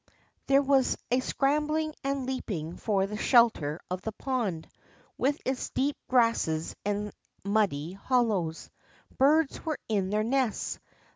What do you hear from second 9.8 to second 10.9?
in their nests.